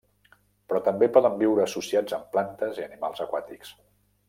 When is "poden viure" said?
1.17-1.63